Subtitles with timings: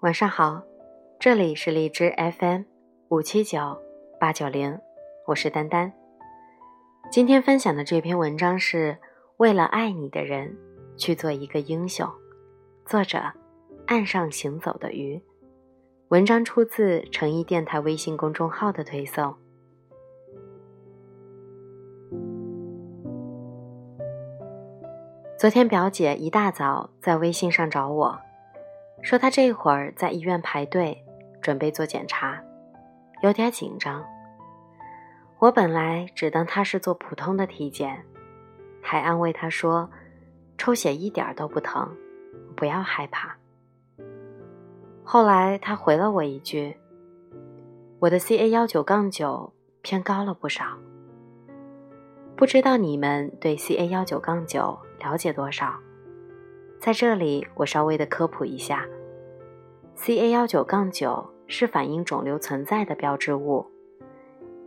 [0.00, 0.62] 晚上好，
[1.18, 2.62] 这里是荔枝 FM
[3.10, 3.78] 五七九
[4.18, 4.80] 八九零，
[5.26, 5.92] 我是丹丹。
[7.10, 8.96] 今天分享的这篇文章是
[9.36, 10.56] 为了爱你的人
[10.96, 12.08] 去做一个英雄，
[12.86, 13.20] 作者
[13.88, 15.22] 岸上行走的鱼。
[16.08, 19.34] 文章出自诚意电台微信公众号的推送。
[25.38, 28.18] 昨天表姐一大早在微信上找我，
[29.02, 31.04] 说他这会儿在医院排队
[31.40, 32.40] 准备做检查，
[33.22, 34.04] 有点紧张。
[35.38, 38.04] 我本来只当他是做普通的体检，
[38.82, 39.90] 还安慰他说
[40.58, 41.96] 抽血一点都不疼，
[42.54, 43.34] 不要害怕。
[45.02, 46.76] 后来他回了我一句
[48.00, 50.78] ：“我的 CA 幺九杠九偏高了不少。”
[52.36, 55.74] 不知道你们对 CA 幺九杠九了解多少？
[56.80, 58.86] 在这里我稍微的科普一下
[59.98, 63.66] ，CA 幺九杠九是反映肿瘤存在的标志物，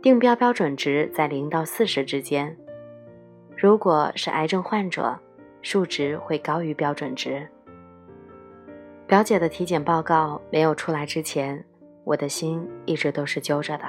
[0.00, 2.56] 定标标准值在零到四十之间。
[3.56, 5.18] 如果是癌症患者，
[5.60, 7.48] 数值会高于标准值。
[9.08, 11.64] 表姐的体检报告没有出来之前，
[12.04, 13.84] 我的心一直都是揪着的。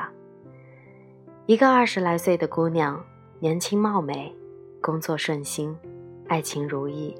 [1.45, 2.99] 一个二十来岁的姑娘。
[3.39, 4.33] 年轻貌美，
[4.81, 5.77] 工作顺心，
[6.27, 7.13] 爱情如意，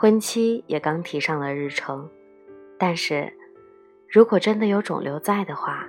[0.00, 2.08] 婚期也刚提上了日程。
[2.78, 3.30] 但是，
[4.08, 5.86] 如果真的有肿瘤在的话，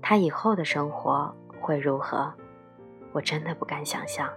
[0.00, 2.34] 他以后的生活会如何？
[3.12, 4.28] 我真的不敢想象。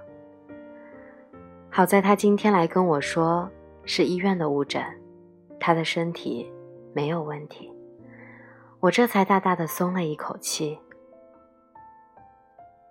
[1.71, 3.49] 好在他今天来跟我说
[3.85, 4.83] 是医院的误诊，
[5.59, 6.47] 他的身体
[6.93, 7.73] 没有问题，
[8.79, 10.77] 我这才大大的松了一口气。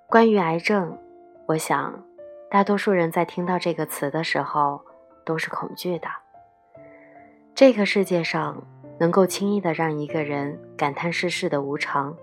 [0.08, 0.98] 关于癌症。
[1.46, 2.04] 我想，
[2.50, 4.84] 大多数人在听到这个词的时候
[5.24, 6.08] 都是恐惧的。
[7.54, 8.62] 这个世界上
[8.98, 12.16] 能够轻易的让一个人感叹世事的无常，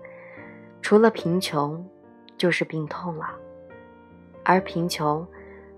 [0.80, 1.84] 除了贫穷，
[2.36, 3.34] 就是病痛了。
[4.44, 5.26] 而贫穷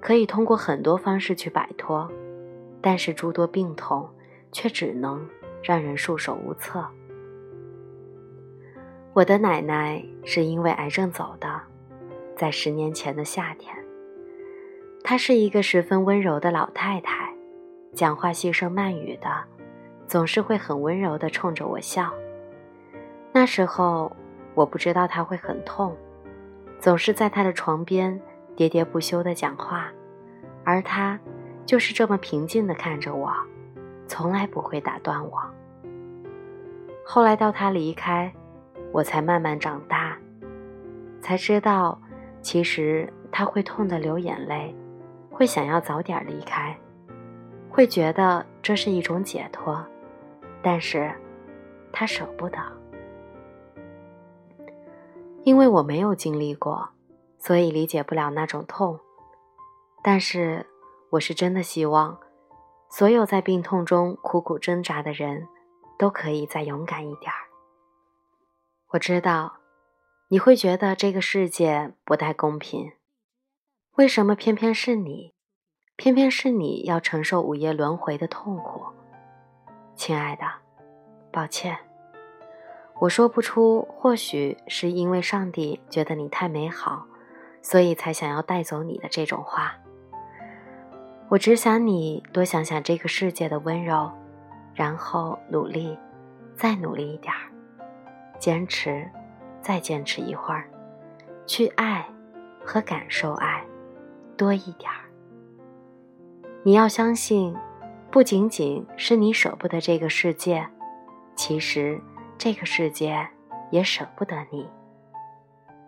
[0.00, 2.10] 可以通过很多方式去摆脱，
[2.80, 4.08] 但是诸多病痛
[4.50, 5.28] 却只能
[5.62, 6.84] 让人束手无策。
[9.12, 11.60] 我的奶奶是因为癌症走的。
[12.36, 13.72] 在十年前的夏天，
[15.06, 17.30] 她是一个十分温柔的老太太，
[17.92, 19.28] 讲话细声慢语的，
[20.06, 22.10] 总是会很温柔的冲着我笑。
[23.30, 24.10] 那时候
[24.54, 25.94] 我不知道她会很痛，
[26.80, 28.18] 总是在她的床边
[28.56, 29.92] 喋喋不休的讲话，
[30.64, 31.20] 而她
[31.66, 33.30] 就是这么平静的看着我，
[34.08, 35.38] 从来不会打断我。
[37.04, 38.32] 后来到她离开，
[38.90, 40.16] 我才慢慢长大，
[41.20, 42.00] 才知道。
[42.40, 44.74] 其实他会痛得流眼泪，
[45.34, 46.78] 会想要早点离开，
[47.68, 49.84] 会觉得这是一种解脱，
[50.62, 51.12] 但是，
[51.92, 52.58] 他舍不得，
[55.42, 56.88] 因为我没有经历过，
[57.36, 59.00] 所以理解不了那种痛。
[60.04, 60.64] 但是，
[61.10, 62.16] 我是真的希望，
[62.88, 65.48] 所有在病痛中苦苦挣扎的人，
[65.98, 67.42] 都可以再勇敢一点儿。
[68.92, 69.56] 我知道。
[70.28, 72.90] 你会觉得这个世界不太公平，
[73.96, 75.32] 为什么偏偏是你，
[75.94, 78.82] 偏偏是你要承受午夜轮回的痛苦？
[79.94, 80.42] 亲爱的，
[81.30, 81.78] 抱歉，
[82.98, 83.86] 我说不出。
[83.96, 87.06] 或许是因为上帝觉得你太美好，
[87.62, 89.76] 所以才想要带走你的这种话。
[91.28, 94.10] 我只想你多想想这个世界的温柔，
[94.74, 95.96] 然后努力，
[96.56, 97.48] 再努力一点儿，
[98.40, 99.08] 坚持。
[99.62, 100.68] 再坚持一会儿，
[101.46, 102.06] 去爱
[102.62, 103.64] 和感受爱
[104.34, 105.08] 多一点儿。
[106.62, 107.56] 你要相信，
[108.10, 110.68] 不仅仅是你舍不得这个世界，
[111.34, 112.00] 其实
[112.36, 113.26] 这个世界
[113.70, 114.68] 也舍不得你。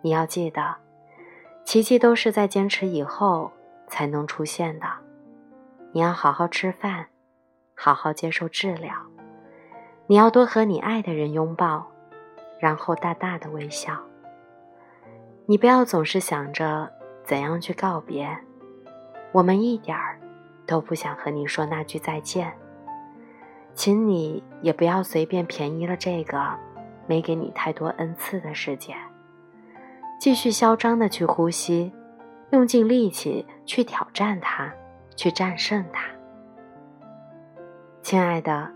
[0.01, 0.75] 你要记得，
[1.63, 3.51] 奇迹都是在坚持以后
[3.87, 4.87] 才能出现的。
[5.93, 7.07] 你要好好吃饭，
[7.75, 8.93] 好好接受治疗。
[10.07, 11.85] 你要多和你爱的人拥抱。
[12.59, 13.95] 然后大大的微笑。
[15.45, 16.91] 你不要总是想着
[17.23, 18.35] 怎样去告别，
[19.37, 20.19] 我们一点儿
[20.65, 22.51] 都不想和你说那句再见。
[23.75, 26.43] 请你也不要随便便宜了这个
[27.05, 28.95] 没给你太多恩赐的世界，
[30.19, 31.93] 继续嚣张的去呼吸，
[32.49, 34.73] 用尽力气去挑战它，
[35.15, 36.05] 去战胜它。
[38.01, 38.71] 亲爱的，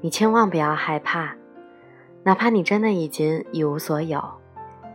[0.00, 1.36] 你千万不要害怕。
[2.24, 4.20] 哪怕你真的已经一无所有，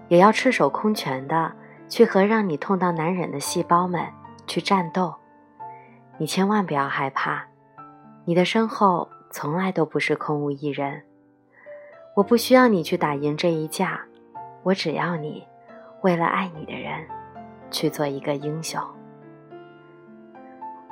[0.10, 1.54] 也要赤手空拳的
[1.88, 4.06] 去和让你痛到难忍的细胞们
[4.48, 5.14] 去战斗。
[6.18, 7.46] 你千万不要害怕，
[8.24, 11.04] 你的身后从来都不是空无一人，
[12.16, 14.00] 我不需要你去打赢这一架，
[14.64, 15.46] 我只要你
[16.02, 17.06] 为了爱你的人
[17.70, 18.82] 去做一个英雄。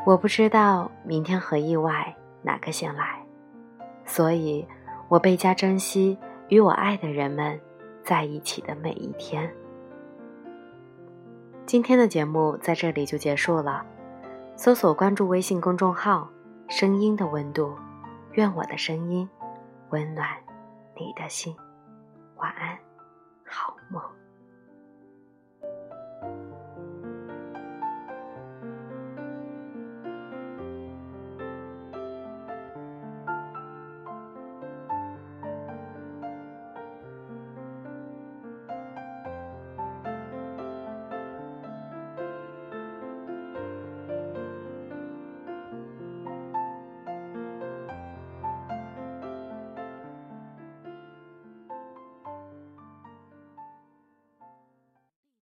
[0.05, 3.23] 我不知道明天和意外哪个先来，
[4.03, 4.67] 所以
[5.07, 6.17] 我倍加珍惜
[6.49, 7.57] 与我爱的人们
[8.03, 9.49] 在一起的每一天。
[11.65, 13.85] 今天的节目在这里就结束了，
[14.55, 16.29] 搜索关注微信公众号
[16.67, 17.73] “声音的温度”，
[18.33, 19.27] 愿我的声音
[19.89, 20.27] 温暖
[20.95, 21.55] 你的心。
[22.35, 22.77] 晚安，
[23.45, 24.01] 好梦。